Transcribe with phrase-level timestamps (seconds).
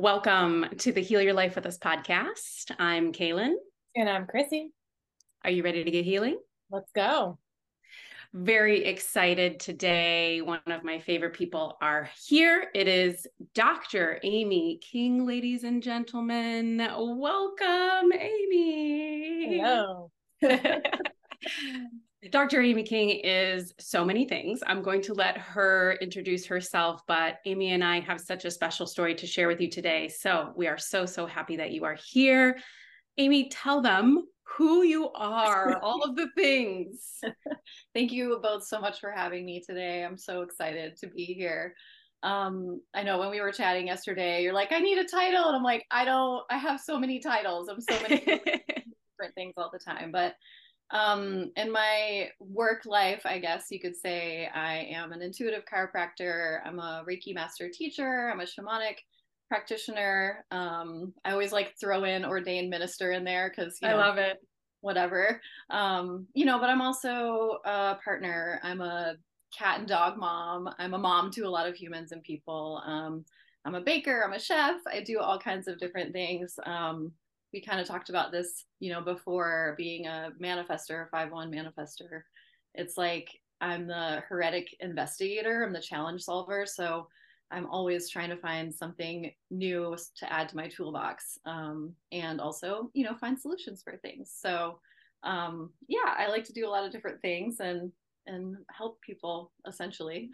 [0.00, 2.70] Welcome to the Heal Your Life with Us podcast.
[2.78, 3.52] I'm Caylin.
[3.94, 4.72] And I'm Chrissy.
[5.44, 6.38] Are you ready to get healing?
[6.70, 7.38] Let's go.
[8.32, 10.40] Very excited today.
[10.40, 12.70] One of my favorite people are here.
[12.74, 14.18] It is Dr.
[14.22, 16.78] Amy King, ladies and gentlemen.
[16.78, 19.58] Welcome, Amy.
[19.58, 20.10] Hello.
[22.28, 22.60] Dr.
[22.60, 24.62] Amy King is so many things.
[24.66, 28.86] I'm going to let her introduce herself, but Amy and I have such a special
[28.86, 30.06] story to share with you today.
[30.08, 32.58] So we are so, so happy that you are here.
[33.16, 37.20] Amy, tell them who you are, all of the things.
[37.94, 40.04] Thank you both so much for having me today.
[40.04, 41.74] I'm so excited to be here.
[42.22, 45.46] Um, I know when we were chatting yesterday, you're like, I need a title.
[45.46, 47.70] And I'm like, I don't, I have so many titles.
[47.70, 50.12] I'm so many different things all the time.
[50.12, 50.34] But
[50.90, 56.60] um, in my work life, I guess you could say I am an intuitive chiropractor.
[56.64, 58.28] I'm a Reiki master teacher.
[58.30, 58.96] I'm a shamanic
[59.48, 60.44] practitioner.
[60.50, 64.38] Um, I always like throw in ordained minister in there because I love it.
[64.80, 66.58] Whatever, um, you know.
[66.58, 68.60] But I'm also a partner.
[68.62, 69.14] I'm a
[69.56, 70.70] cat and dog mom.
[70.78, 72.82] I'm a mom to a lot of humans and people.
[72.86, 73.24] Um,
[73.64, 74.22] I'm a baker.
[74.24, 74.76] I'm a chef.
[74.90, 76.54] I do all kinds of different things.
[76.64, 77.12] Um,
[77.52, 82.22] we kind of talked about this, you know, before being a manifester, five one manifester.
[82.74, 83.28] It's like
[83.60, 85.64] I'm the heretic investigator.
[85.64, 86.64] I'm the challenge solver.
[86.66, 87.08] So
[87.50, 92.90] I'm always trying to find something new to add to my toolbox, um, and also,
[92.94, 94.32] you know, find solutions for things.
[94.32, 94.78] So,
[95.24, 97.90] um, yeah, I like to do a lot of different things and
[98.30, 100.30] and help people essentially.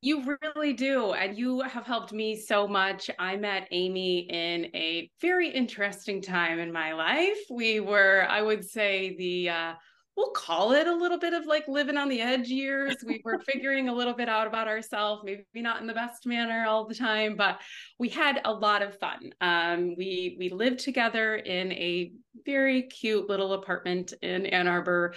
[0.00, 1.12] you really do.
[1.12, 3.10] And you have helped me so much.
[3.18, 7.38] I met Amy in a very interesting time in my life.
[7.50, 9.72] We were, I would say, the uh,
[10.18, 12.96] we'll call it a little bit of like living on the edge years.
[13.06, 16.66] We were figuring a little bit out about ourselves, maybe not in the best manner
[16.66, 17.60] all the time, but
[18.00, 19.30] we had a lot of fun.
[19.40, 22.12] Um, we we lived together in a
[22.44, 25.14] very cute little apartment in Ann Arbor,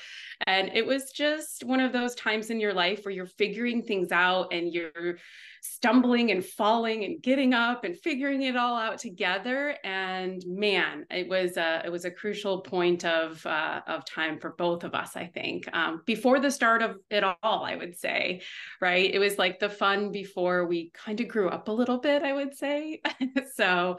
[0.48, 4.12] and it was just one of those times in your life where you're figuring things
[4.12, 5.18] out and you're
[5.62, 9.78] stumbling and falling and getting up and figuring it all out together.
[9.84, 14.56] And man, it was a it was a crucial point of uh, of time for
[14.58, 15.16] both of us.
[15.16, 18.42] I think um, before the start of it all, I would say,
[18.82, 19.10] right?
[19.14, 22.24] It was like the fun before we kind of grew up a little bit.
[22.24, 23.02] I would say
[23.56, 23.98] so.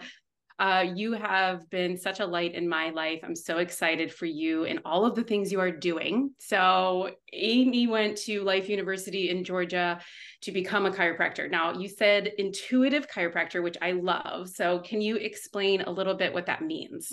[0.63, 3.19] Uh, you have been such a light in my life.
[3.25, 6.31] I'm so excited for you and all of the things you are doing.
[6.39, 10.01] So, Amy went to Life University in Georgia
[10.43, 11.51] to become a chiropractor.
[11.51, 14.51] Now, you said intuitive chiropractor, which I love.
[14.51, 17.13] So, can you explain a little bit what that means?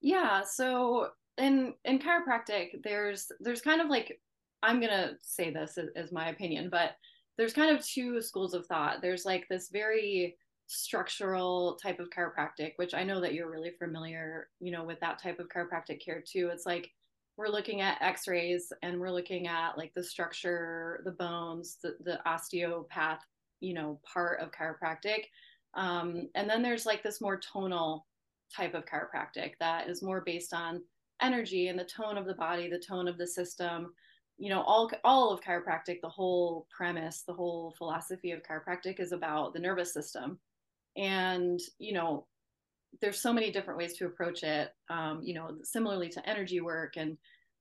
[0.00, 0.42] Yeah.
[0.42, 4.18] So, in in chiropractic, there's there's kind of like
[4.62, 6.92] I'm gonna say this as my opinion, but
[7.36, 9.02] there's kind of two schools of thought.
[9.02, 10.36] There's like this very
[10.72, 15.22] structural type of chiropractic, which I know that you're really familiar, you know, with that
[15.22, 16.50] type of chiropractic care too.
[16.52, 16.90] It's like
[17.36, 22.18] we're looking at x-rays and we're looking at like the structure the bones the, the
[22.28, 23.20] osteopath
[23.60, 25.24] you know part of chiropractic
[25.74, 28.06] um, and then there's like this more tonal
[28.54, 30.82] type of chiropractic that is more based on
[31.22, 33.94] energy and the tone of the body the tone of the system
[34.38, 39.12] you know all all of chiropractic the whole premise the whole philosophy of chiropractic is
[39.12, 40.38] about the nervous system
[40.96, 42.26] and you know
[43.00, 46.94] there's so many different ways to approach it um, you know similarly to energy work
[46.96, 47.16] and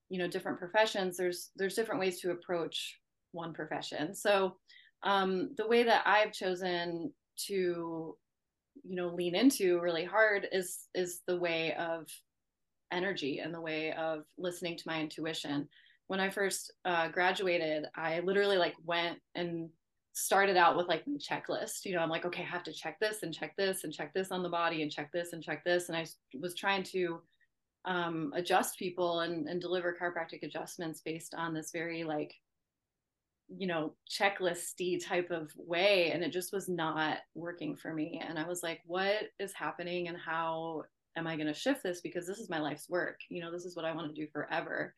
[0.09, 2.97] you know different professions there's there's different ways to approach
[3.31, 4.13] one profession.
[4.13, 4.55] So
[5.03, 7.11] um, the way that i've chosen
[7.47, 8.15] to
[8.83, 12.07] you know lean into really hard is is the way of
[12.91, 15.67] energy and the way of listening to my intuition.
[16.07, 19.69] When i first uh, graduated i literally like went and
[20.13, 21.85] started out with like my checklist.
[21.85, 24.13] You know, I'm like, okay, I have to check this and check this and check
[24.13, 25.89] this on the body and check this and check this.
[25.89, 26.05] And I
[26.39, 27.21] was trying to
[27.85, 32.33] um, adjust people and, and deliver chiropractic adjustments based on this very like,
[33.49, 36.11] you know, checklisty type of way.
[36.11, 38.21] And it just was not working for me.
[38.27, 40.83] And I was like, what is happening and how
[41.17, 42.01] am I going to shift this?
[42.01, 43.19] Because this is my life's work.
[43.29, 44.93] You know, this is what I want to do forever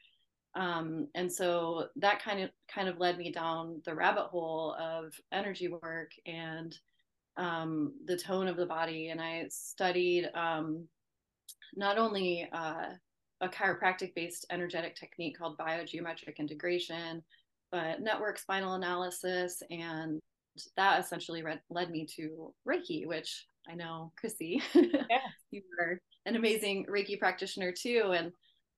[0.56, 5.14] um, and so that kind of kind of led me down the rabbit hole of
[5.32, 6.78] energy work and
[7.38, 10.88] um, the tone of the body and i studied um,
[11.76, 12.90] not only uh,
[13.42, 17.24] a chiropractic based energetic technique called biogeometric integration
[17.72, 20.20] but network spinal analysis and
[20.78, 25.18] that essentially read, led me to reiki which i know chrissy yeah.
[25.50, 28.32] you are an amazing reiki practitioner too and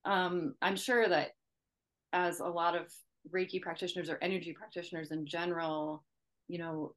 [0.05, 1.31] um, i'm sure that
[2.15, 2.91] as a lot of
[3.33, 6.03] Reiki practitioners or energy practitioners in general,
[6.47, 6.95] you know,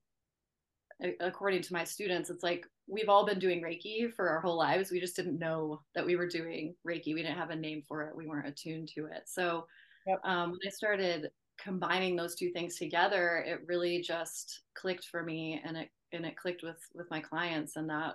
[1.20, 4.90] according to my students, it's like we've all been doing Reiki for our whole lives.
[4.90, 7.14] We just didn't know that we were doing Reiki.
[7.14, 8.16] We didn't have a name for it.
[8.16, 9.24] We weren't attuned to it.
[9.26, 9.66] So
[10.06, 10.20] yep.
[10.24, 11.30] um, when I started
[11.60, 16.36] combining those two things together, it really just clicked for me, and it and it
[16.36, 18.14] clicked with with my clients, and that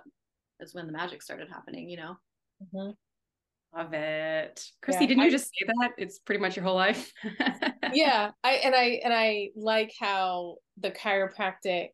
[0.60, 1.88] is when the magic started happening.
[1.90, 2.16] You know.
[2.62, 2.90] Mm-hmm.
[3.76, 4.64] Love it.
[4.82, 5.90] Chrissy, yeah, didn't I, you just say that?
[5.98, 7.12] It's pretty much your whole life.
[7.92, 8.30] yeah.
[8.44, 11.88] I and I and I like how the chiropractic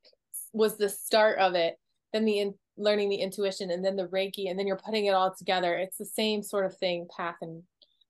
[0.52, 1.76] was the start of it,
[2.12, 5.14] then the in, learning the intuition and then the Reiki and then you're putting it
[5.14, 5.74] all together.
[5.76, 7.62] It's the same sort of thing path and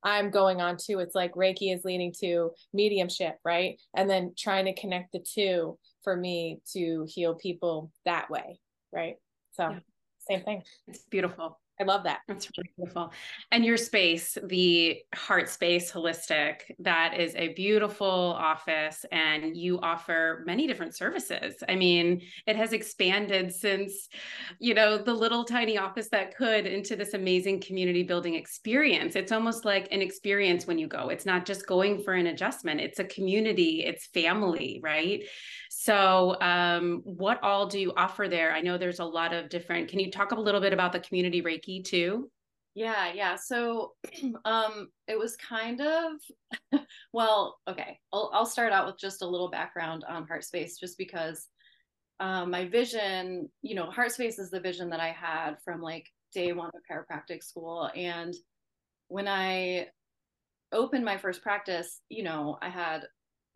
[0.03, 0.99] I'm going on too.
[0.99, 3.79] It's like Reiki is leading to mediumship, right?
[3.95, 8.59] And then trying to connect the two for me to heal people that way,
[8.93, 9.17] right?
[9.53, 9.79] So yeah.
[10.29, 10.63] same thing.
[10.89, 11.60] It's beautiful.
[11.81, 12.21] I love that.
[12.29, 13.11] That's really beautiful.
[13.51, 20.43] And your space, the Heart Space Holistic, that is a beautiful office, and you offer
[20.45, 21.55] many different services.
[21.67, 24.09] I mean, it has expanded since,
[24.59, 29.17] you know, the little tiny office that could into this amazing community building experience.
[29.17, 31.09] It's almost like an experience when you go.
[31.09, 35.23] It's not just going for an adjustment, it's a community, it's family, right?
[35.83, 38.53] So, um, what all do you offer there?
[38.53, 39.89] I know there's a lot of different.
[39.89, 42.31] Can you talk a little bit about the community Reiki too?
[42.75, 43.37] Yeah, yeah.
[43.37, 43.95] So,
[44.45, 46.83] um, it was kind of,
[47.15, 47.99] well, okay.
[48.13, 51.49] I'll I'll start out with just a little background on Heart Space, just because
[52.21, 56.05] um, my vision, you know, Heart Space is the vision that I had from like
[56.35, 58.35] day one of chiropractic school, and
[59.09, 59.87] when I
[60.73, 63.07] opened my first practice, you know, I had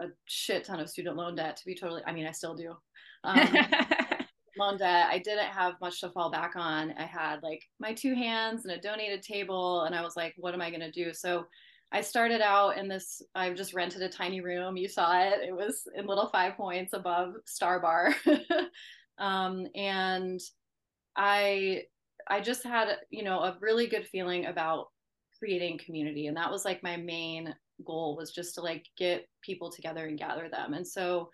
[0.05, 2.75] a shit ton of student loan debt to be totally i mean i still do.
[3.25, 3.49] Um,
[4.59, 6.93] loan debt i didn't have much to fall back on.
[6.99, 10.53] I had like my two hands and a donated table and i was like what
[10.53, 11.15] am i going to do?
[11.15, 11.47] So
[11.91, 15.41] i started out in this i've just rented a tiny room you saw it.
[15.49, 18.15] It was in little five points above star bar.
[19.19, 20.41] Um, and
[21.17, 21.83] i
[22.29, 24.89] i just had you know a really good feeling about
[25.39, 27.55] creating community and that was like my main
[27.85, 30.75] goal was just to like get people together and gather them.
[30.75, 31.31] And so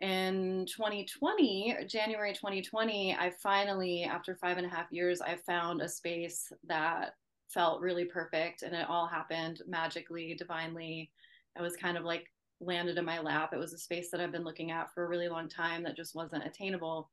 [0.00, 5.88] in 2020, January 2020, I finally, after five and a half years, I found a
[5.88, 7.14] space that
[7.48, 11.10] felt really perfect and it all happened magically, divinely.
[11.58, 12.26] It was kind of like
[12.60, 13.52] landed in my lap.
[13.52, 15.96] It was a space that I've been looking at for a really long time that
[15.96, 17.10] just wasn't attainable.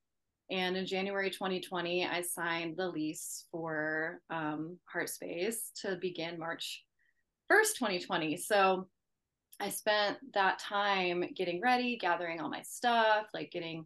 [0.51, 6.83] And in January 2020, I signed the lease for um, Heart Space to begin March
[7.53, 8.38] 1st, 2020.
[8.38, 8.88] So
[9.59, 13.85] I spent that time getting ready, gathering all my stuff, like getting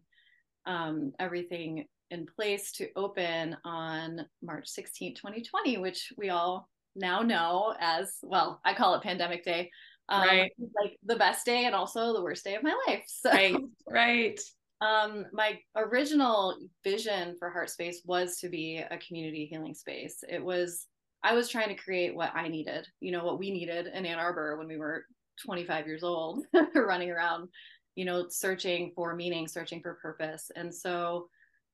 [0.66, 7.74] um, everything in place to open on March 16, 2020, which we all now know
[7.78, 9.70] as well, I call it pandemic day.
[10.08, 10.52] Um, right.
[10.80, 13.04] Like the best day and also the worst day of my life.
[13.08, 13.56] So, right.
[13.88, 14.40] Right.
[14.80, 20.22] Um, my original vision for Heart Space was to be a community healing space.
[20.28, 20.86] It was
[21.22, 24.18] I was trying to create what I needed, you know, what we needed in Ann
[24.18, 25.04] Arbor when we were
[25.44, 26.44] 25 years old,
[26.74, 27.48] running around,
[27.94, 30.50] you know, searching for meaning, searching for purpose.
[30.54, 31.28] And so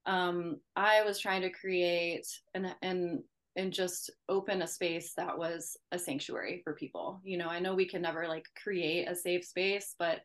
[0.07, 3.23] um, I was trying to create and and
[3.57, 7.21] and just open a space that was a sanctuary for people.
[7.23, 10.21] You know, I know we can never like create a safe space, but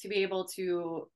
[0.00, 1.08] to be able to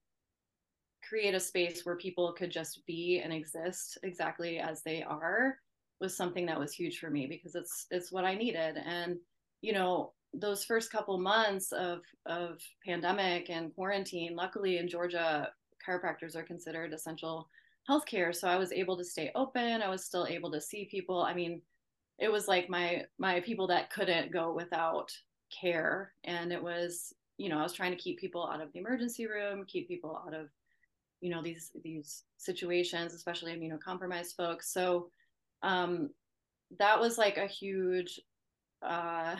[1.07, 5.57] create a space where people could just be and exist exactly as they are
[6.01, 8.77] was something that was huge for me because it's it's what I needed.
[8.85, 9.19] And
[9.61, 15.51] you know, those first couple months of of pandemic and quarantine, luckily in Georgia,
[15.87, 17.49] chiropractors are considered essential
[17.89, 18.35] healthcare.
[18.35, 19.83] So I was able to stay open.
[19.83, 21.23] I was still able to see people.
[21.23, 21.63] I mean,
[22.19, 25.11] it was like my my people that couldn't go without
[25.51, 26.13] care.
[26.25, 29.27] And it was, you know, I was trying to keep people out of the emergency
[29.27, 30.49] room, keep people out of,
[31.21, 34.73] you know, these these situations, especially immunocompromised folks.
[34.73, 35.09] So
[35.63, 36.11] um,
[36.79, 38.21] that was like a huge
[38.83, 39.37] uh,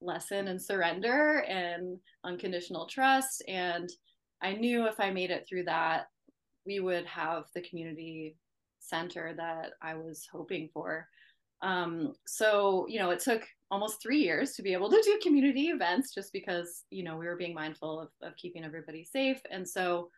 [0.00, 3.42] lesson in surrender and unconditional trust.
[3.48, 3.88] And
[4.42, 6.06] I knew if I made it through that,
[6.66, 8.36] we would have the community
[8.78, 11.06] center that I was hoping for.
[11.62, 15.68] Um, so, you know, it took almost three years to be able to do community
[15.68, 19.40] events just because, you know, we were being mindful of, of keeping everybody safe.
[19.50, 20.08] And so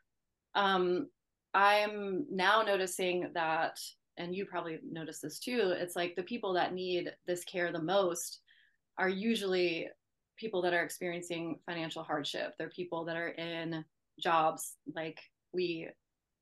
[0.54, 1.08] um,
[1.52, 3.78] I'm now noticing that
[4.18, 7.80] and you probably notice this too it's like the people that need this care the
[7.80, 8.40] most
[8.98, 9.88] are usually
[10.36, 12.54] people that are experiencing financial hardship.
[12.58, 13.84] They're people that are in
[14.20, 15.20] jobs like
[15.52, 15.88] we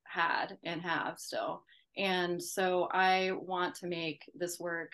[0.05, 1.63] had and have still.
[1.97, 4.93] And so i want to make this work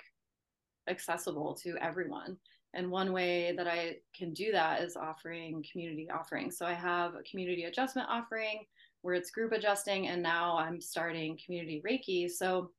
[0.89, 2.37] accessible to everyone.
[2.75, 7.15] And one way that i can do that is offering community offerings so i have
[7.15, 8.67] a community adjustment offering
[9.07, 12.29] where it's group adjusting, and now I'm starting community Reiki.
[12.29, 12.73] So,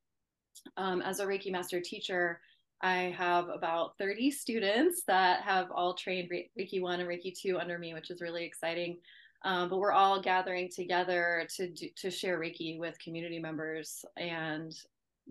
[0.76, 2.40] um, as a Reiki master teacher,
[2.82, 7.78] I have about 30 students that have all trained Reiki 1 and Reiki 2 under
[7.78, 8.98] me, which is really exciting.
[9.42, 14.74] Um, but we're all gathering together to do, to share Reiki with community members, and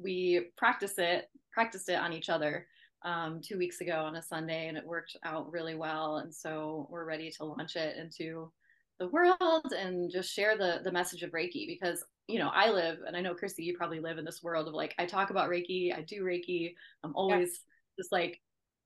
[0.02, 2.66] we practice it practiced it on each other
[3.04, 6.18] um, two weeks ago on a Sunday, and it worked out really well.
[6.18, 8.52] And so we're ready to launch it into
[9.00, 13.00] the world and just share the the message of Reiki because you know I live
[13.06, 15.50] and I know Chrissy you probably live in this world of like I talk about
[15.50, 16.74] Reiki I do Reiki
[17.04, 18.02] I'm always yeah.
[18.02, 18.42] just like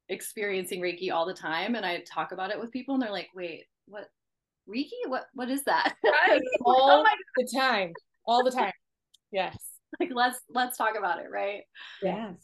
[0.09, 3.29] experiencing Reiki all the time and I talk about it with people and they're like
[3.35, 4.09] wait what
[4.69, 6.41] Reiki what what is that right.
[6.65, 7.05] all oh
[7.37, 7.93] the time
[8.25, 8.73] all the time
[9.31, 9.57] yes
[9.99, 11.61] like let's let's talk about it right
[12.03, 12.35] yes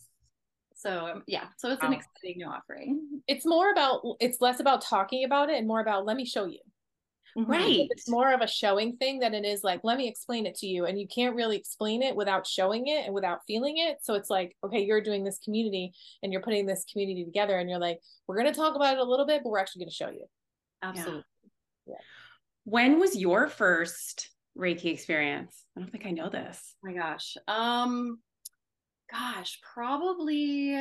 [0.73, 1.89] so um, yeah so it's wow.
[1.89, 5.81] an exciting new offering it's more about it's less about talking about it and more
[5.81, 6.59] about let me show you.
[7.45, 10.55] Right it's more of a showing thing than it is like let me explain it
[10.55, 13.97] to you and you can't really explain it without showing it and without feeling it.
[14.01, 17.69] So it's like okay you're doing this community and you're putting this community together and
[17.69, 19.89] you're like we're going to talk about it a little bit but we're actually going
[19.89, 20.25] to show you.
[20.81, 21.23] Absolutely.
[21.85, 21.93] Yeah.
[21.93, 22.01] yeah.
[22.63, 25.63] when was your first reiki experience?
[25.75, 26.75] I don't think i know this.
[26.83, 27.37] Oh my gosh.
[27.47, 28.17] Um
[29.11, 30.75] gosh, probably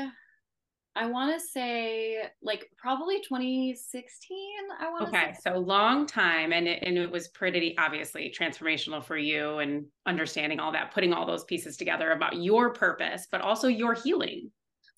[0.97, 4.39] I want to say like probably 2016.
[4.81, 5.25] I want Okay, say.
[5.25, 9.87] Okay, so long time and it, and it was pretty obviously transformational for you and
[10.07, 14.51] understanding all that, putting all those pieces together about your purpose, but also your healing.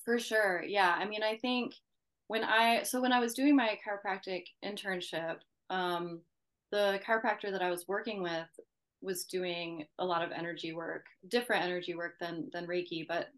[0.05, 0.63] For sure.
[0.67, 0.95] Yeah.
[0.97, 1.75] I mean, I think
[2.29, 5.39] when I so when I was doing my chiropractic internship,
[5.71, 6.23] um
[6.71, 8.49] the chiropractor that I was working with
[9.01, 13.29] was doing a lot of energy work, different energy work than than Reiki, but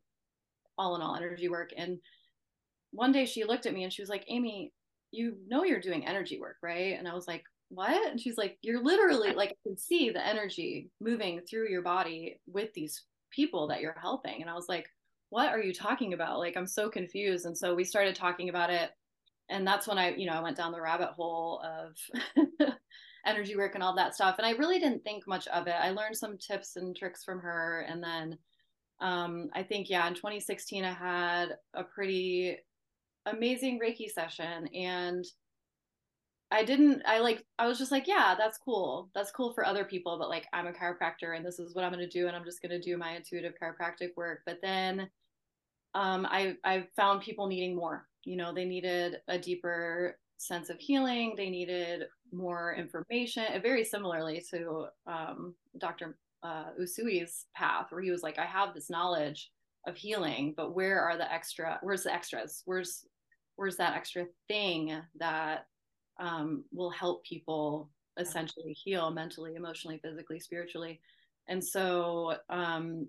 [0.78, 1.70] all in all energy work.
[1.76, 1.98] And
[2.92, 4.72] one day she looked at me and she was like, Amy,
[5.12, 6.98] you know you're doing energy work, right?
[6.98, 8.10] And I was like, what?
[8.10, 12.40] And she's like, you're literally like I can see the energy moving through your body
[12.46, 14.40] with these people that you're helping.
[14.40, 14.88] And I was like,
[15.30, 16.38] what are you talking about?
[16.38, 17.46] Like I'm so confused.
[17.46, 18.90] And so we started talking about it.
[19.48, 21.96] And that's when I, you know, I went down the rabbit hole of
[23.26, 24.36] energy work and all that stuff.
[24.38, 25.74] And I really didn't think much of it.
[25.74, 27.86] I learned some tips and tricks from her.
[27.88, 28.38] And then
[29.00, 32.58] um, I think, yeah, in 2016, I had a pretty
[33.26, 34.66] amazing Reiki session.
[34.68, 35.24] And
[36.50, 39.10] I didn't, I like, I was just like, yeah, that's cool.
[39.14, 40.18] That's cool for other people.
[40.18, 42.26] But like, I'm a chiropractor and this is what I'm going to do.
[42.26, 44.40] And I'm just going to do my intuitive chiropractic work.
[44.46, 45.08] But then
[45.94, 48.06] um, I, I found people needing more.
[48.24, 51.34] You know, they needed a deeper sense of healing.
[51.36, 56.16] They needed more information, very similarly to um, Dr.
[56.42, 59.50] Uh, Usui's path, where he was like, I have this knowledge
[59.86, 62.62] of healing, but where are the extra, where's the extras?
[62.64, 63.04] Where's,
[63.60, 65.66] where's that extra thing that
[66.18, 70.98] um, will help people essentially heal mentally, emotionally, physically, spiritually?
[71.46, 73.06] And so um,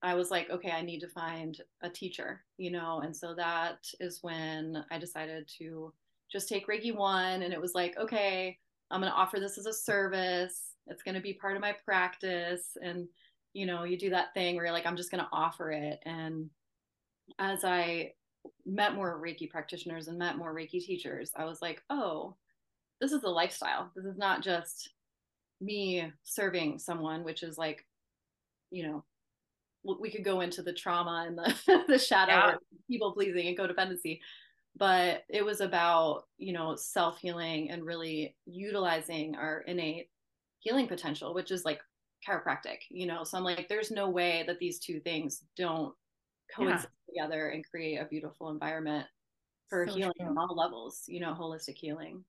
[0.00, 3.00] I was like, okay, I need to find a teacher, you know?
[3.00, 5.92] And so that is when I decided to
[6.30, 7.42] just take Reiki one.
[7.42, 8.56] And it was like, okay,
[8.92, 10.76] I'm going to offer this as a service.
[10.86, 12.76] It's going to be part of my practice.
[12.80, 13.08] And,
[13.54, 15.98] you know, you do that thing where you're like, I'm just going to offer it.
[16.04, 16.48] And
[17.40, 18.12] as I
[18.66, 22.36] met more Reiki practitioners and met more Reiki teachers, I was like, oh,
[23.00, 23.90] this is a lifestyle.
[23.96, 24.90] This is not just
[25.60, 27.86] me serving someone, which is like,
[28.70, 29.04] you know,
[29.98, 32.54] we could go into the trauma and the, the shadow yeah.
[32.88, 34.20] people pleasing and codependency
[34.76, 40.10] but it was about you know self-healing and really utilizing our innate
[40.60, 41.80] healing potential which is like
[42.26, 45.94] chiropractic you know so i'm like there's no way that these two things don't
[46.54, 47.24] coexist yeah.
[47.24, 49.06] together and create a beautiful environment
[49.68, 50.28] for so healing true.
[50.28, 52.24] on all levels you know holistic healing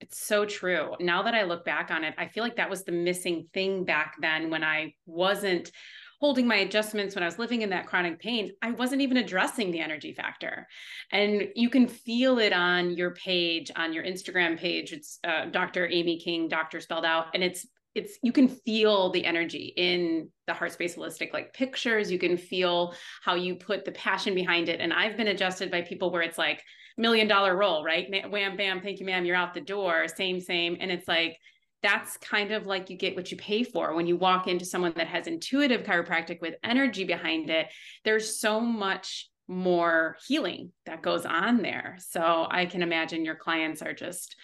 [0.00, 0.94] it's so true.
[1.00, 3.84] Now that I look back on it, I feel like that was the missing thing
[3.84, 5.72] back then when I wasn't
[6.20, 9.70] holding my adjustments when I was living in that chronic pain, I wasn't even addressing
[9.70, 10.66] the energy factor.
[11.12, 14.92] And you can feel it on your page, on your Instagram page.
[14.92, 15.88] It's uh, Dr.
[15.88, 17.26] Amy King, doctor spelled out.
[17.34, 22.12] And it's, it's, you can feel the energy in the heart space holistic like pictures.
[22.12, 24.80] You can feel how you put the passion behind it.
[24.80, 26.62] And I've been adjusted by people where it's like,
[26.98, 28.08] million dollar roll, right?
[28.28, 29.24] Wham, bam, thank you, ma'am.
[29.24, 30.06] You're out the door.
[30.08, 30.76] Same, same.
[30.80, 31.38] And it's like,
[31.82, 34.92] that's kind of like you get what you pay for when you walk into someone
[34.96, 37.68] that has intuitive chiropractic with energy behind it
[38.04, 43.80] there's so much more healing that goes on there so i can imagine your clients
[43.80, 44.34] are just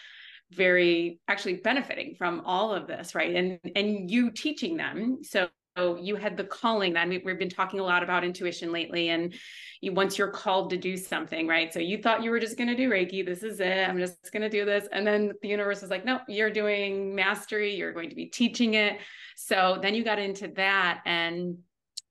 [0.54, 3.34] very actually benefiting from all of this right?
[3.34, 5.20] And and you teaching them.
[5.22, 5.48] So
[6.00, 9.34] you had the calling then we, have been talking a lot about intuition lately and
[9.80, 11.72] you once you're called to do something right?
[11.74, 14.32] So you thought you were just going to do reiki this is it i'm just
[14.32, 14.86] going to do this.
[14.92, 18.74] And then the universe was like no you're doing mastery you're going to be teaching
[18.74, 18.98] it.
[19.36, 21.58] So then you got into that and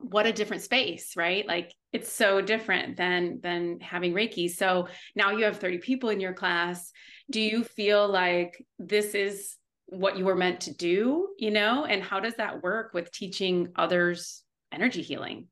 [0.03, 5.31] what a different space right like it's so different than than having reiki so now
[5.31, 6.91] you have 30 people in your class
[7.29, 9.55] do you feel like this is
[9.87, 11.85] what you were meant to do, you know?
[11.85, 15.47] And how does that work with teaching others energy healing?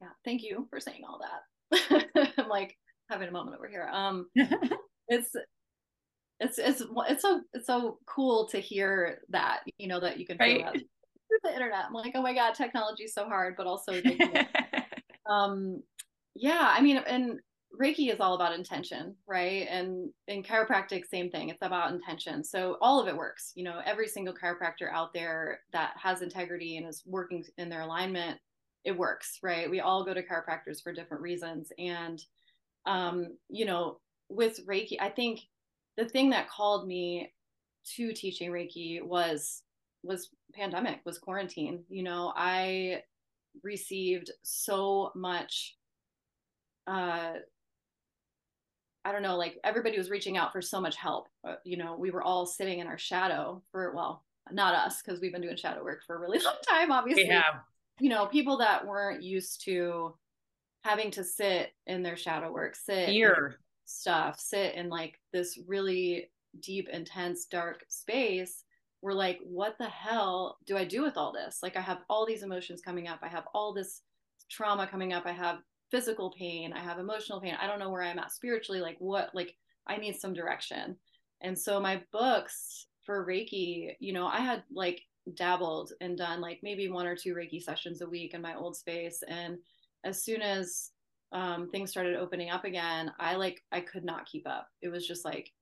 [0.00, 2.32] Yeah, thank you for saying all that.
[2.38, 2.76] I'm like
[3.10, 3.88] having a moment over here.
[3.92, 4.26] Um
[5.08, 5.30] it's
[6.38, 10.36] it's it's it's so it's so cool to hear that, you know, that you can
[10.38, 10.56] right.
[10.56, 10.88] feel that through
[11.42, 11.84] the internet.
[11.86, 13.92] I'm like, oh my God, technology is so hard, but also
[15.26, 15.82] um
[16.34, 17.40] yeah, I mean, and
[17.80, 19.66] Reiki is all about intention, right?
[19.68, 21.48] And in chiropractic, same thing.
[21.48, 22.44] It's about intention.
[22.44, 23.52] So all of it works.
[23.54, 27.82] You know, every single chiropractor out there that has integrity and is working in their
[27.82, 28.38] alignment,
[28.84, 29.70] it works, right?
[29.70, 31.72] We all go to chiropractors for different reasons.
[31.78, 32.22] And,
[32.86, 35.40] um, you know, with Reiki, I think
[35.96, 37.32] the thing that called me
[37.96, 39.62] to teaching Reiki was
[40.06, 41.84] was pandemic, was quarantine.
[41.88, 43.02] You know, I
[43.62, 45.76] received so much
[46.86, 47.32] uh
[49.06, 51.28] I don't know, like everybody was reaching out for so much help.
[51.46, 55.20] Uh, you know, we were all sitting in our shadow for, well, not us, because
[55.20, 57.28] we've been doing shadow work for a really long time, obviously.
[57.28, 57.60] Yeah.
[58.00, 60.16] You know, people that weren't used to
[60.82, 66.30] having to sit in their shadow work, sit here stuff, sit in like this really
[66.60, 68.64] deep, intense, dark space.
[69.02, 71.58] We're like, what the hell do I do with all this?
[71.62, 73.20] Like, I have all these emotions coming up.
[73.22, 74.02] I have all this
[74.50, 75.24] trauma coming up.
[75.26, 75.58] I have
[75.90, 76.72] physical pain.
[76.72, 77.56] I have emotional pain.
[77.60, 78.80] I don't know where i'm at spiritually.
[78.80, 79.54] Like what like
[79.86, 80.96] i need some direction.
[81.42, 85.00] And so my books for reiki you know i had like
[85.34, 88.76] dabbled and done like maybe one or two reiki sessions a week in my old
[88.76, 89.22] space.
[89.28, 89.58] And
[90.04, 90.90] as soon as
[91.32, 94.68] um, things started opening up again i like i could not keep up.
[94.82, 95.52] It was just like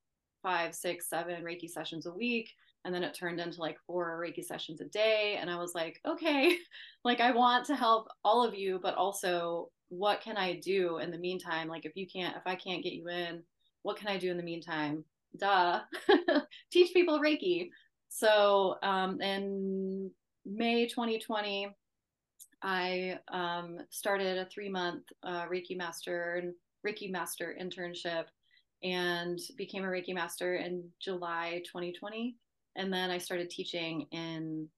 [0.43, 2.51] five six seven reiki sessions a week
[2.85, 6.01] and then it turned into like four reiki sessions a day and i was like
[6.07, 6.57] okay
[7.05, 11.11] like i want to help all of you but also what can I do in
[11.11, 11.69] the meantime?
[11.69, 13.43] Like if you can't, if I can't get you in,
[13.83, 15.05] what can I do in the meantime?
[15.37, 15.81] Duh,
[16.73, 17.69] teach people Reiki.
[18.09, 20.11] So um, in
[20.45, 21.69] May 2020,
[22.63, 26.55] I um, started a three month uh, Reiki master and
[26.87, 28.25] Reiki master internship
[28.83, 32.37] and became a Reiki master in July 2020.
[32.77, 34.69] And then I started teaching in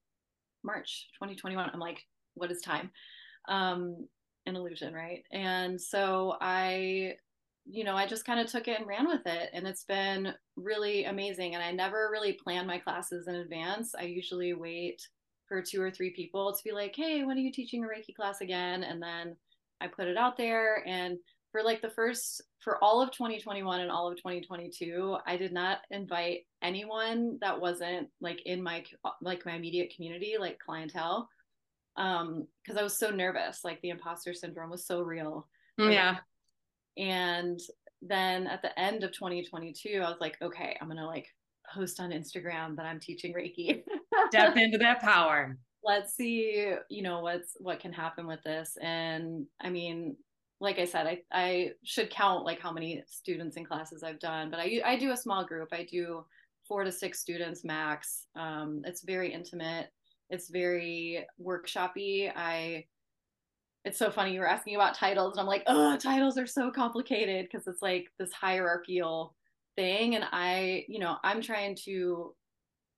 [0.63, 1.69] March 2021.
[1.71, 2.05] I'm like,
[2.35, 2.91] what is time?
[3.47, 4.07] Um,
[4.45, 5.23] an illusion, right?
[5.31, 7.15] And so I,
[7.65, 9.49] you know, I just kind of took it and ran with it.
[9.53, 11.55] And it's been really amazing.
[11.55, 13.93] And I never really plan my classes in advance.
[13.97, 15.01] I usually wait
[15.47, 18.15] for two or three people to be like, hey, when are you teaching a Reiki
[18.15, 18.83] class again?
[18.83, 19.35] And then
[19.81, 20.83] I put it out there.
[20.87, 21.17] And
[21.51, 25.79] for like the first, for all of 2021 and all of 2022, I did not
[25.91, 28.83] invite anyone that wasn't like in my,
[29.21, 31.29] like my immediate community, like clientele
[31.97, 35.47] um because i was so nervous like the imposter syndrome was so real.
[35.79, 36.17] Mm, yeah.
[36.97, 37.59] And
[38.01, 41.27] then at the end of 2022 i was like okay i'm gonna like
[41.73, 43.81] post on instagram that i'm teaching reiki.
[44.29, 45.57] Step into that power.
[45.83, 48.77] Let's see you know what's what can happen with this.
[48.81, 50.15] And i mean
[50.59, 54.49] like i said i i should count like how many students and classes i've done
[54.49, 56.23] but i i do a small group i do
[56.67, 59.89] four to six students max um, it's very intimate
[60.29, 62.31] it's very workshoppy.
[62.35, 62.85] I
[63.85, 66.71] it's so funny you were asking about titles and I'm like, "Oh, titles are so
[66.71, 69.35] complicated because it's like this hierarchical
[69.77, 72.35] thing and I, you know, I'm trying to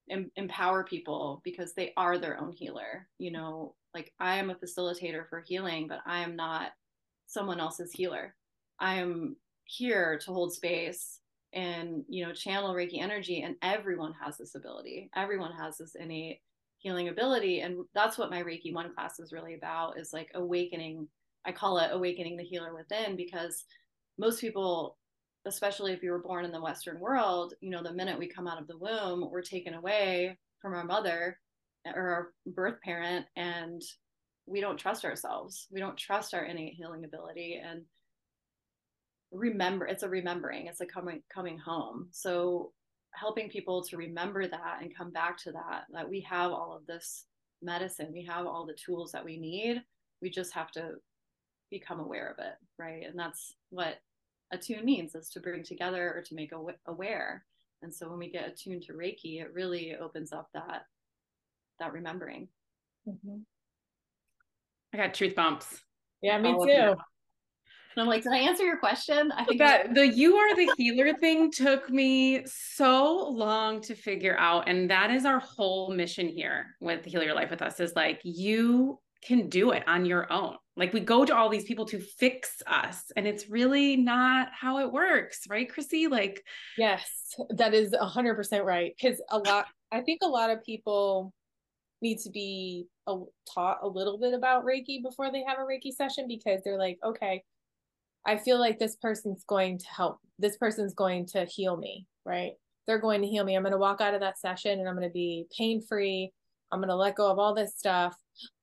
[0.09, 3.07] em- empower people because they are their own healer.
[3.19, 6.71] You know, like I am a facilitator for healing, but I am not
[7.29, 8.35] someone else's healer.
[8.79, 11.19] I am here to hold space
[11.53, 16.41] and you know channel reiki energy and everyone has this ability everyone has this innate
[16.77, 21.07] healing ability and that's what my reiki one class is really about is like awakening
[21.45, 23.65] i call it awakening the healer within because
[24.19, 24.97] most people
[25.45, 28.47] especially if you were born in the western world you know the minute we come
[28.47, 31.39] out of the womb we're taken away from our mother
[31.95, 33.81] or our birth parent and
[34.49, 35.67] we don't trust ourselves.
[35.71, 37.83] We don't trust our innate healing ability and
[39.31, 42.07] remember it's a remembering it's a coming coming home.
[42.12, 42.71] So
[43.12, 46.85] helping people to remember that and come back to that that we have all of
[46.85, 47.25] this
[47.62, 49.83] medicine we have all the tools that we need
[50.21, 50.93] we just have to
[51.69, 53.03] become aware of it right?
[53.05, 53.99] And that's what
[54.51, 56.51] attune means is to bring together or to make
[56.88, 57.45] aware.
[57.81, 60.85] And so when we get attuned to reiki it really opens up that
[61.79, 62.47] that remembering.
[63.07, 63.38] Mm-hmm.
[64.93, 65.82] I got truth bumps.
[66.21, 66.71] Yeah, me All too.
[66.71, 66.97] them.
[67.95, 69.32] And I'm like, did I answer your question?
[69.32, 74.38] I think That the you are the healer thing took me so long to figure
[74.38, 74.69] out.
[74.69, 78.21] And that is our whole mission here with Heal Your Life with Us is like
[78.23, 80.56] you can do it on your own.
[80.78, 84.80] Like we go to all these people to fix us, and it's really not how
[84.80, 86.08] it works, right, Chrissy?
[86.08, 86.41] Like,
[86.78, 88.93] Yes, that is a hundred percent right.
[88.97, 91.34] Because a lot, I think a lot of people
[92.01, 93.15] need to be a,
[93.53, 96.97] taught a little bit about Reiki before they have a Reiki session because they're like,
[97.03, 97.43] okay,
[98.25, 100.19] I feel like this person's going to help.
[100.38, 102.53] This person's going to heal me, right?
[102.88, 103.55] They're going to heal me.
[103.55, 106.31] I'm going to walk out of that session and I'm going to be pain free.
[106.71, 108.15] I'm going to let go of all this stuff.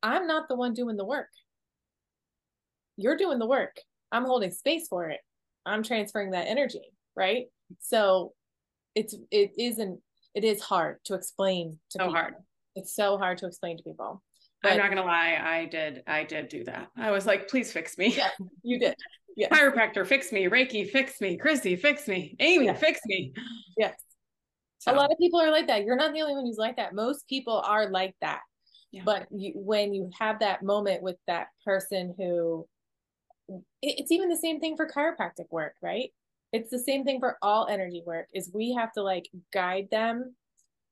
[0.03, 1.29] I'm not the one doing the work.
[2.97, 3.77] You're doing the work.
[4.13, 5.21] I'm holding space for it.
[5.67, 7.47] I'm transferring that energy, right?
[7.81, 8.33] So
[8.95, 10.01] it's it isn't
[10.35, 12.15] it is hard to explain to So people.
[12.15, 12.35] hard.
[12.77, 14.23] It's so hard to explain to people.
[14.65, 16.89] I'm not gonna lie, I did, I did do that.
[16.97, 18.15] I was like, please fix me.
[18.17, 18.29] Yeah.
[18.63, 18.95] you did.
[19.37, 19.51] Yes.
[19.53, 20.45] Chiropractor, fix me.
[20.47, 21.37] Reiki, fix me.
[21.37, 22.35] Chrissy, fix me.
[22.41, 22.73] Amy, Yeah.
[22.75, 23.33] fix me.
[23.77, 23.95] Yes.
[24.79, 25.85] So, A lot of people are like that.
[25.85, 26.95] You're not the only one who's like that.
[26.95, 28.41] Most people are like that.
[28.93, 29.03] Yeah.
[29.05, 32.67] But you, when you have that moment with that person who,
[33.49, 33.65] it-
[34.01, 36.11] it's even the same thing for chiropractic work, right?
[36.53, 38.29] It's the same thing for all energy work.
[38.33, 40.35] Is we have to like guide them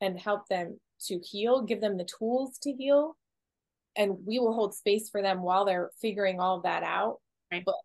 [0.00, 3.16] and help them to heal, give them the tools to heal,
[3.96, 7.18] and we will hold space for them while they're figuring all that out.
[7.52, 7.62] Right.
[7.64, 7.76] But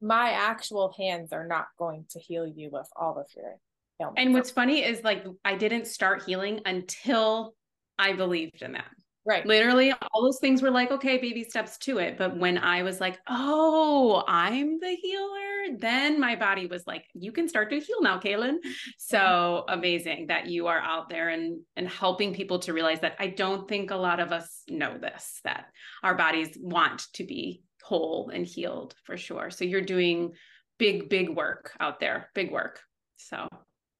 [0.00, 3.56] my actual hands are not going to heal you with all of your
[4.00, 4.22] ailments.
[4.22, 7.54] and what's funny is like I didn't start healing until
[7.98, 8.90] I believed in that.
[9.26, 9.44] right.
[9.44, 12.16] Literally, all those things were like, okay, baby steps to it.
[12.16, 15.47] But when I was like, oh, I'm the healer,
[15.78, 18.56] then my body was like, you can start to heal now, Caylin.
[18.98, 23.28] So amazing that you are out there and and helping people to realize that I
[23.28, 25.66] don't think a lot of us know this, that
[26.02, 29.50] our bodies want to be whole and healed for sure.
[29.50, 30.32] So you're doing
[30.78, 32.80] big, big work out there, big work.
[33.16, 33.48] So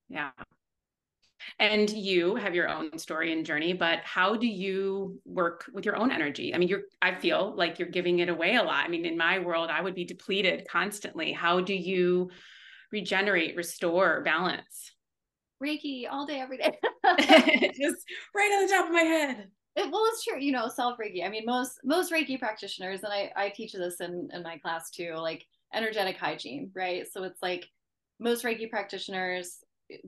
[0.09, 0.31] yeah.
[1.59, 5.97] And you have your own story and journey, but how do you work with your
[5.97, 6.55] own energy?
[6.55, 8.85] I mean, you're, I feel like you're giving it away a lot.
[8.85, 11.33] I mean, in my world, I would be depleted constantly.
[11.33, 12.31] How do you
[12.93, 14.93] regenerate, restore, balance?
[15.63, 16.79] Reiki all day, every day.
[17.81, 19.49] Just right on the top of my head.
[19.77, 21.25] It, well, it's true, you know, self Reiki.
[21.25, 24.91] I mean, most most Reiki practitioners, and I I teach this in in my class
[24.91, 27.07] too, like energetic hygiene, right?
[27.11, 27.67] So it's like
[28.19, 29.59] most Reiki practitioners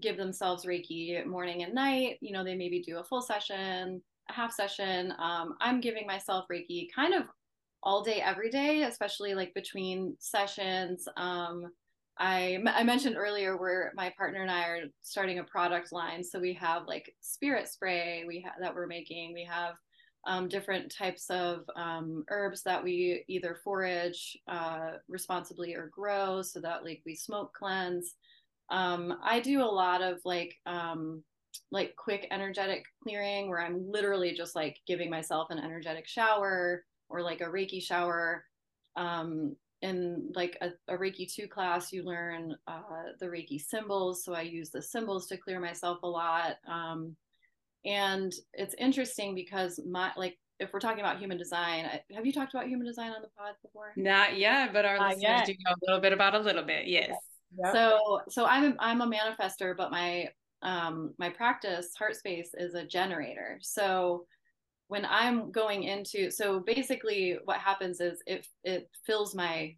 [0.01, 2.19] give themselves Reiki morning and night.
[2.21, 5.13] You know, they maybe do a full session, a half session.
[5.19, 7.23] Um, I'm giving myself Reiki kind of
[7.83, 11.07] all day, every day, especially like between sessions.
[11.17, 11.73] Um,
[12.19, 16.23] I, I mentioned earlier where my partner and I are starting a product line.
[16.23, 19.33] So we have like spirit spray we ha- that we're making.
[19.33, 19.75] We have
[20.27, 26.61] um, different types of um, herbs that we either forage uh, responsibly or grow so
[26.61, 28.17] that like we smoke cleanse.
[28.71, 31.23] Um, I do a lot of like um,
[31.73, 37.23] like quick energetic clearing where I'm literally just like giving myself an energetic shower or
[37.23, 38.45] like a Reiki shower.
[38.97, 42.83] Um, in like a, a Reiki 2 class, you learn uh,
[43.19, 44.25] the Reiki symbols.
[44.25, 46.57] So I use the symbols to clear myself a lot.
[46.69, 47.17] Um,
[47.85, 52.33] and it's interesting because my, like, if we're talking about human design, I, have you
[52.33, 53.95] talked about human design on the pod before?
[53.97, 55.47] Not yet, but our Not listeners yet.
[55.47, 56.87] do know a little bit about a little bit.
[56.87, 57.17] Yes.
[57.59, 57.73] Yep.
[57.73, 60.29] So, so I'm, I'm a manifester, but my,
[60.63, 63.59] um, my practice, Heart Space, is a generator.
[63.61, 64.27] So
[64.89, 69.75] when I'm going into, so basically what happens is it, it fills my,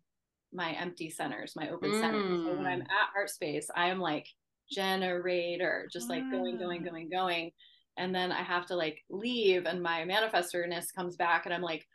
[0.52, 2.22] my empty centers, my open centers.
[2.44, 2.82] So when I'm Mm.
[2.82, 4.26] at Heart Space, I am like
[4.70, 7.52] generator, just like going, going, going, going.
[7.98, 11.86] And then I have to like leave and my manifestorness comes back and I'm like,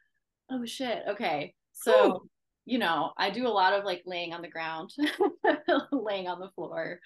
[0.51, 1.53] oh shit, okay.
[1.73, 2.29] So, Whew.
[2.67, 4.93] You know, I do a lot of like laying on the ground,
[5.93, 6.99] laying on the floor.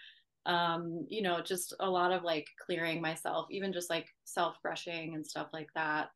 [0.47, 5.13] Um, you know, just a lot of like clearing myself, even just like self brushing
[5.13, 6.09] and stuff like that.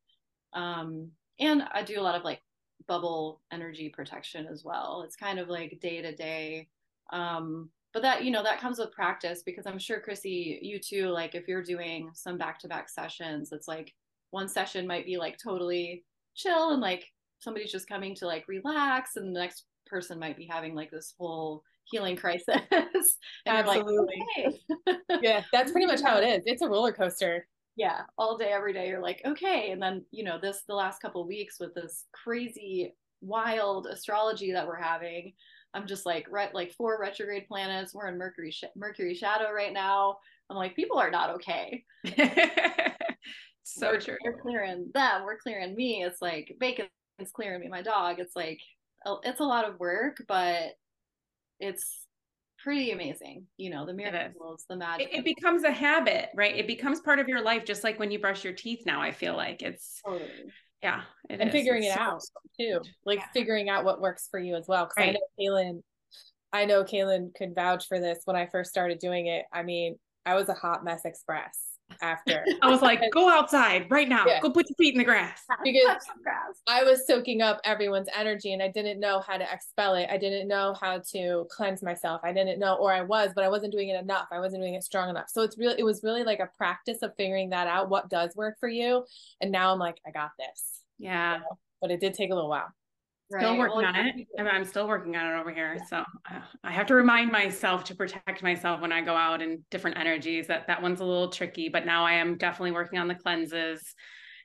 [0.53, 2.41] Um, and I do a lot of like
[2.87, 5.03] bubble energy protection as well.
[5.05, 6.67] It's kind of like day to day.
[7.13, 11.09] Um, but that, you know, that comes with practice because I'm sure Chrissy, you too,
[11.09, 13.93] like if you're doing some back to back sessions, it's like
[14.31, 16.03] one session might be like totally
[16.33, 17.05] chill and like
[17.39, 21.13] somebody's just coming to like relax and the next person might be having like this
[21.19, 22.47] whole healing crisis
[23.45, 24.23] Absolutely.
[24.45, 24.55] like
[24.87, 26.43] okay yeah, that's pretty much how it is.
[26.45, 27.47] It's a roller coaster.
[27.75, 31.01] yeah all day every day you're like okay and then you know this the last
[31.01, 35.33] couple of weeks with this crazy wild astrology that we're having
[35.73, 39.73] i'm just like right like four retrograde planets we're in mercury sh- mercury shadow right
[39.73, 40.15] now
[40.49, 41.83] i'm like people are not okay
[43.63, 44.17] so we're, true.
[44.23, 46.85] we're clearing them we're clearing me it's like bacon
[47.19, 48.59] it's clear me my dog it's like
[49.23, 50.73] it's a lot of work but
[51.59, 52.05] it's
[52.63, 56.65] pretty amazing you know the miracles the magic it, it, becomes a habit right it
[56.65, 59.35] becomes part of your life just like when you brush your teeth now i feel
[59.35, 60.29] like it's totally.
[60.81, 61.51] yeah and is.
[61.51, 62.21] figuring it's it so out
[62.59, 63.25] too like yeah.
[63.33, 65.09] figuring out what works for you as well because right.
[65.09, 65.83] i know caylin
[66.53, 69.95] i know caylin could vouch for this when i first started doing it i mean
[70.25, 71.64] i was a hot mess express
[72.01, 72.45] after.
[72.61, 74.25] I was like, go outside right now.
[74.25, 74.41] Yeah.
[74.41, 75.41] Go put your feet in the grass.
[75.63, 76.03] Because
[76.67, 80.07] I was soaking up everyone's energy and I didn't know how to expel it.
[80.11, 82.21] I didn't know how to cleanse myself.
[82.23, 84.27] I didn't know, or I was, but I wasn't doing it enough.
[84.31, 85.29] I wasn't doing it strong enough.
[85.29, 88.35] So it's really, it was really like a practice of figuring that out, what does
[88.35, 89.05] work for you.
[89.41, 90.81] And now I'm like, I got this.
[90.97, 91.39] Yeah.
[91.81, 92.73] but it did take a little while.
[93.31, 93.41] Right.
[93.41, 94.27] Still working well, on it.
[94.37, 95.79] I mean, I'm still working on it over here.
[95.89, 99.63] So uh, I have to remind myself to protect myself when I go out in
[99.71, 100.45] different energies.
[100.47, 103.81] That that one's a little tricky, but now I am definitely working on the cleanses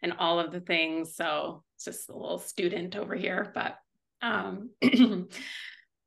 [0.02, 1.14] and all of the things.
[1.14, 3.76] So it's just a little student over here, but
[4.22, 4.70] um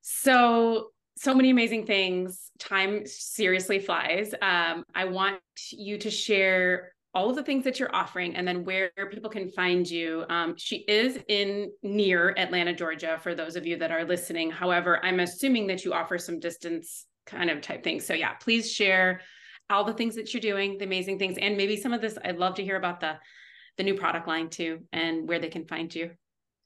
[0.02, 2.50] so so many amazing things.
[2.60, 4.34] Time seriously flies.
[4.42, 5.40] Um, I want
[5.72, 9.50] you to share all of the things that you're offering and then where people can
[9.50, 10.26] find you.
[10.30, 14.50] Um, she is in near Atlanta, Georgia, for those of you that are listening.
[14.50, 18.06] However, I'm assuming that you offer some distance kind of type things.
[18.06, 19.22] So, yeah, please share
[19.70, 22.18] all the things that you're doing, the amazing things, and maybe some of this.
[22.26, 23.18] I'd love to hear about the
[23.78, 26.12] the new product line too and where they can find you.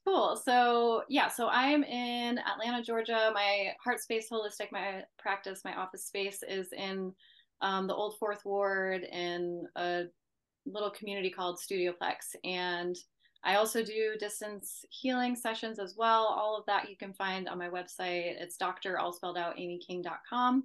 [0.06, 0.40] Cool.
[0.42, 3.30] So yeah, so I'm in Atlanta, Georgia.
[3.34, 7.12] My heart space holistic, my practice, my office space is in
[7.60, 10.04] um, the old fourth ward in a
[10.72, 12.34] little community called Studioplex.
[12.44, 12.96] And
[13.44, 16.24] I also do distance healing sessions as well.
[16.24, 18.40] All of that you can find on my website.
[18.40, 18.98] It's Dr.
[18.98, 20.64] all spelled out amyking.com.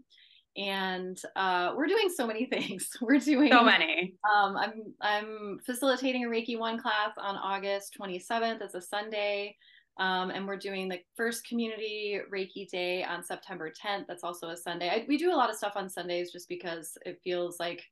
[0.56, 2.89] And uh, we're doing so many things.
[3.02, 4.16] We're doing so many.
[4.36, 8.62] Um, I'm I'm facilitating a Reiki one class on August 27th.
[8.62, 9.56] It's a Sunday.
[10.00, 14.08] Um, and we're doing the first community Reiki day on September 10th.
[14.08, 14.89] That's also a Sunday.
[14.89, 17.84] I, we do a lot of stuff on Sundays just because it feels like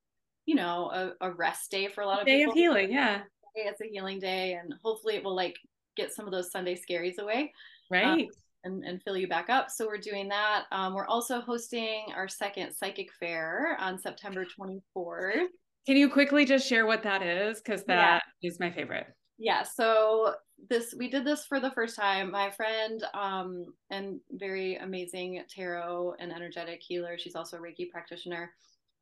[0.46, 2.52] you know a, a rest day for a lot of day people.
[2.52, 3.22] of healing yeah.
[3.54, 5.58] It's a healing day and hopefully it will like
[5.98, 7.52] get some of those sunday scaries away
[7.94, 8.22] um, right.
[8.24, 8.28] um,
[8.64, 9.70] and, and fill you back up.
[9.72, 10.66] So we're doing that.
[10.72, 15.48] Um, we're also hosting our second psychic fair on september 24th
[15.86, 17.60] can you quickly just share what that is?
[17.60, 18.50] Because that yeah.
[18.50, 19.08] is my favorite.
[19.38, 20.36] Yeah so
[20.70, 22.32] this we did this for the first time.
[22.32, 27.18] My friend um and very amazing tarot and energetic healer.
[27.18, 28.52] She's also a reiki practitioner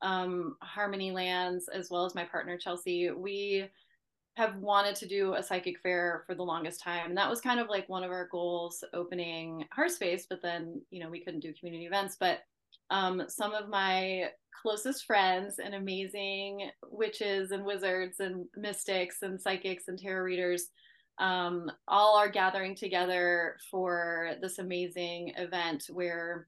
[0.02, 3.70] um, Harmony Lands, as well as my partner Chelsea, we
[4.36, 7.10] have wanted to do a psychic fair for the longest time.
[7.10, 10.82] And that was kind of like one of our goals opening Heart Space, but then,
[10.92, 12.16] you know, we couldn't do community events.
[12.18, 12.40] But
[12.90, 14.30] um, some of my
[14.62, 20.70] closest friends and amazing witches and wizards and mystics and psychics and tarot readers
[21.18, 26.48] um, all are gathering together for this amazing event where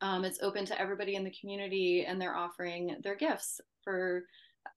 [0.00, 4.24] um, it's open to everybody in the community, and they're offering their gifts for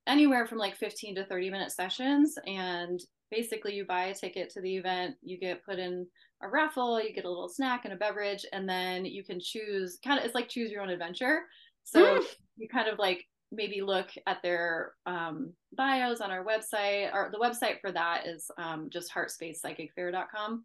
[0.07, 2.35] anywhere from like 15 to 30 minute sessions.
[2.47, 6.07] And basically, you buy a ticket to the event, you get put in
[6.41, 9.99] a raffle, you get a little snack and a beverage, and then you can choose
[10.03, 11.41] kind of it's like choose your own adventure.
[11.83, 12.25] So mm.
[12.57, 17.13] you kind of like maybe look at their um, bios on our website.
[17.13, 20.63] Or the website for that is um, just heartspacepsychicfair.com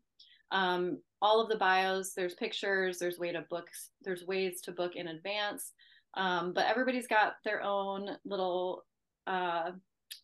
[0.50, 3.68] um, all of the bios there's pictures there's way to book
[4.02, 5.72] there's ways to book in advance.
[6.14, 8.85] Um, but everybody's got their own little
[9.26, 9.72] uh,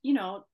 [0.03, 0.45] you know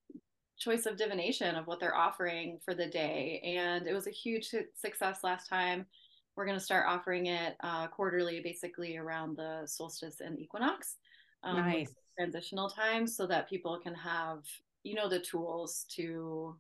[0.58, 3.40] choice of divination of what they're offering for the day.
[3.44, 5.86] And it was a huge success last time.
[6.34, 10.96] We're going to start offering it uh, quarterly basically around the solstice and equinox
[11.44, 11.92] um, nice.
[12.16, 14.42] transitional times so that people can have
[14.82, 16.56] you know the tools to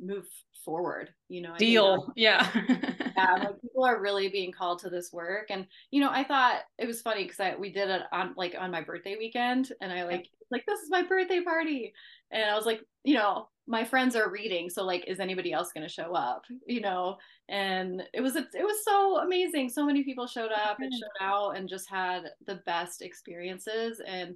[0.00, 0.26] move
[0.64, 2.12] forward you know deal.
[2.16, 2.46] yeah.
[2.54, 3.08] Yeah
[3.38, 5.46] like people are really being called to this work.
[5.50, 8.54] And you know i thought it was funny because i we did it on like
[8.58, 11.92] on my birthday weekend and i like like this is my birthday party.
[12.30, 15.72] And i was like you know my friends are reading so like is anybody else
[15.72, 16.44] going to show up?
[16.66, 17.18] You know?
[17.48, 19.68] And it was it was so amazing.
[19.68, 24.00] So many people showed up and showed out and just had the best experiences.
[24.06, 24.34] And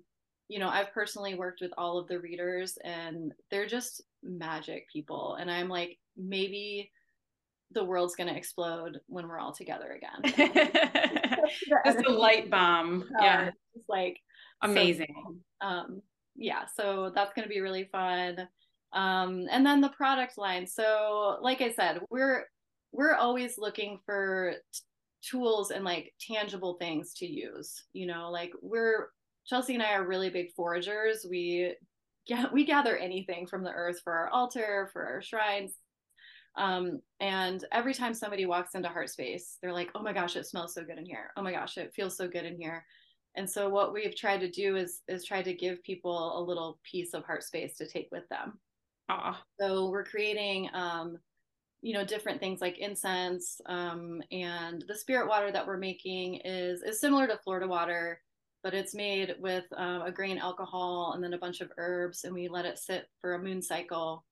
[0.49, 5.37] you know, I've personally worked with all of the readers and they're just magic people.
[5.41, 6.91] And I'm like, maybe
[7.73, 10.69] the world's going to explode when we're all together again.
[11.85, 13.05] It's a light bomb.
[13.21, 13.51] Yeah.
[13.75, 14.19] It's like
[14.63, 15.15] amazing.
[15.61, 16.03] So, um,
[16.37, 16.65] yeah.
[16.77, 18.49] So that's going to be really fun.
[18.93, 20.67] Um, and then the product line.
[20.67, 22.45] So, like I said, we're,
[22.93, 24.81] we're always looking for t-
[25.23, 29.09] tools and like tangible things to use, you know, like we're,
[29.47, 31.27] Chelsea and I are really big foragers.
[31.29, 31.75] We
[32.53, 35.75] we gather anything from the earth for our altar, for our shrines.
[36.57, 40.47] Um, and every time somebody walks into Heart Space, they're like, "Oh my gosh, it
[40.47, 41.33] smells so good in here!
[41.37, 42.85] Oh my gosh, it feels so good in here!"
[43.35, 46.79] And so what we've tried to do is is try to give people a little
[46.85, 48.61] piece of Heart Space to take with them.
[49.09, 49.43] Ah.
[49.61, 51.19] So we're creating, um,
[51.81, 56.83] you know, different things like incense, um, and the spirit water that we're making is
[56.83, 58.21] is similar to Florida water,
[58.63, 62.35] but it's made with um, a grain alcohol and then a bunch of herbs, and
[62.35, 64.25] we let it sit for a moon cycle.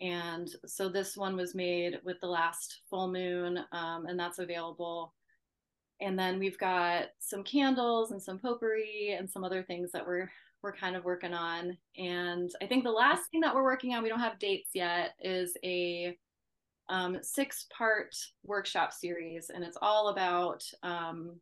[0.00, 5.14] And so this one was made with the last full moon, um, and that's available.
[6.00, 10.30] And then we've got some candles and some potpourri and some other things that we're
[10.62, 11.76] we're kind of working on.
[11.96, 15.14] And I think the last thing that we're working on, we don't have dates yet,
[15.20, 16.16] is a
[16.88, 19.50] um, six part workshop series.
[19.50, 21.36] And it's all about um,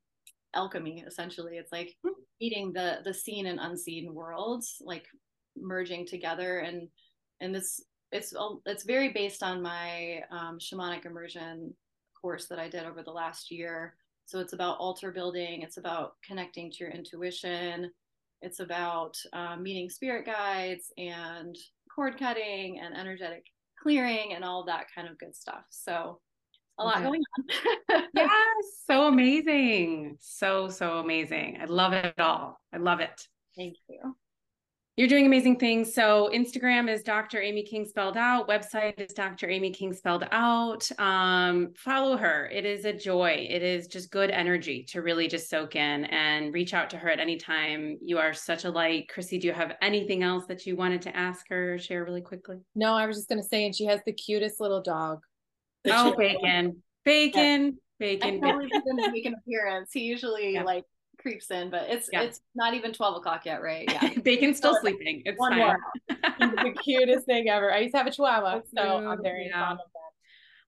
[0.54, 1.56] alchemy, essentially.
[1.56, 1.96] It's like
[2.40, 5.06] meeting the the seen and unseen worlds, like
[5.56, 6.58] merging together.
[6.58, 6.88] And
[7.40, 7.82] and this
[8.12, 11.74] it's it's very based on my um, shamanic immersion
[12.20, 13.94] course that I did over the last year.
[14.26, 15.62] So it's about altar building.
[15.62, 17.90] It's about connecting to your intuition
[18.42, 21.56] it's about um, meeting spirit guides and
[21.92, 23.46] cord cutting and energetic
[23.82, 25.64] clearing and all that kind of good stuff.
[25.70, 26.20] So
[26.78, 28.02] a lot going on.
[28.14, 28.30] yes,
[28.86, 30.16] so amazing.
[30.20, 31.58] So, so amazing.
[31.60, 32.60] I love it all.
[32.72, 33.26] I love it.
[33.56, 34.16] Thank you.
[34.96, 35.92] You're doing amazing things.
[35.92, 37.42] So Instagram is Dr.
[37.42, 38.48] Amy King spelled out.
[38.48, 39.50] Website is Dr.
[39.50, 40.90] Amy King spelled out.
[40.98, 42.46] Um, follow her.
[42.46, 43.46] It is a joy.
[43.50, 47.10] It is just good energy to really just soak in and reach out to her
[47.10, 47.98] at any time.
[48.00, 49.10] You are such a light.
[49.10, 51.78] Chrissy, do you have anything else that you wanted to ask her?
[51.78, 52.56] Share really quickly.
[52.74, 55.20] No, I was just going to say, and she has the cutest little dog.
[55.90, 58.44] Oh, bacon, bacon, bacon.
[58.44, 58.68] I bacon.
[58.70, 59.90] didn't make an appearance.
[59.92, 60.62] He usually yeah.
[60.62, 60.84] like
[61.18, 62.22] creeps in, but it's yeah.
[62.22, 63.88] it's not even 12 o'clock yet, right?
[63.90, 64.14] Yeah.
[64.22, 65.22] Bacon's still sleeping.
[65.24, 65.58] It's One fine.
[65.58, 65.78] More.
[66.64, 67.72] the cutest thing ever.
[67.72, 69.66] I used to have a chihuahua, so I'm very yeah.
[69.66, 70.00] fond of that.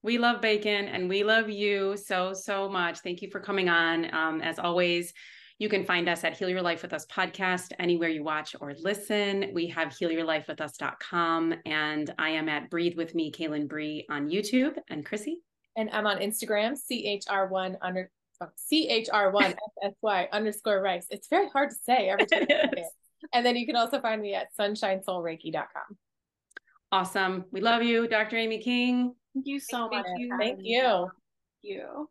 [0.02, 3.00] We love bacon and we love you so, so much.
[3.00, 4.14] Thank you for coming on.
[4.14, 5.12] Um, as always,
[5.58, 8.74] you can find us at Heal Your Life with Us podcast anywhere you watch or
[8.74, 9.50] listen.
[9.52, 15.04] We have healyourlifewithus.com and I am at Breathe with Me, Caylin Bree on YouTube and
[15.04, 15.42] Chrissy.
[15.76, 21.06] And I'm on Instagram, CHR1 under CHR1 SSY underscore rice.
[21.10, 22.46] It's very hard to say every time.
[23.32, 25.96] and then you can also find me at sunshinesoulreiki.com.
[26.92, 27.44] Awesome.
[27.50, 28.36] We love you, Dr.
[28.36, 29.14] Amy King.
[29.34, 30.18] Thank you so Thank much.
[30.18, 30.36] You.
[30.38, 30.82] Thank you.
[30.82, 31.10] Thank
[31.62, 32.08] you.